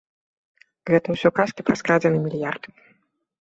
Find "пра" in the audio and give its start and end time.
1.67-1.75